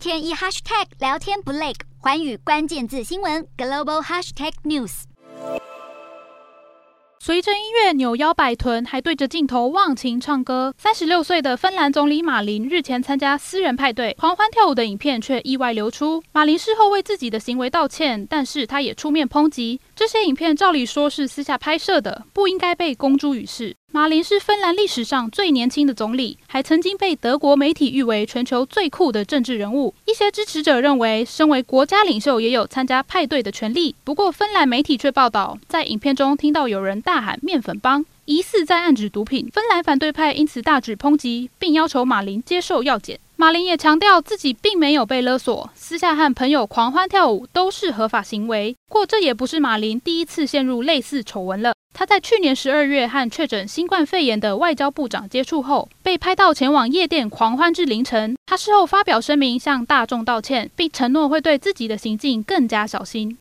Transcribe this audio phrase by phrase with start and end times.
[0.00, 5.02] 天一 hashtag 聊天不累，寰宇关键字新闻 global hashtag news。
[7.22, 10.72] 随着音乐扭腰摆臀，还对着镜头忘情唱歌。
[10.78, 16.22] 三十六岁的芬兰总理马林日前参加私人派对，狂欢跳舞的影片却意外流出。
[16.32, 23.76] 马林事后为自己的行为道歉，但是他也出面抨击这些影片，照理说是私下拍摄的，不应该被公诸于世。
[23.92, 29.92] 马林是芬兰历史上最年轻的总理，还曾经被德国媒体誉为全球最酷的政治人物。
[30.06, 33.96] 一些支持者认为，身为国家领袖也有参加派对的权利。
[34.04, 39.50] 不过，芬兰媒体却报道，在影片中听到有人大喊“面粉帮”，疑似在暗指毒品。
[39.52, 43.18] 芬兰反对派因此大举抨击，并要求马林接受药检。
[43.34, 48.76] 马林也强调自己并没有被勒索，私下和朋友狂欢跳舞都是合法行为。
[48.86, 51.72] 不过，这也不是马林第一次陷入类似丑闻了。
[52.00, 58.34] 他在去年十二月和确诊新冠肺炎的外交部长接触后，被拍到前往夜店狂欢至凌晨。
[58.46, 63.36] 他事后发表声明，向大众道歉，并承诺会对自己的行径更加小心。